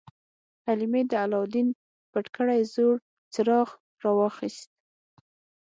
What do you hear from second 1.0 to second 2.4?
د علاوالدین پټ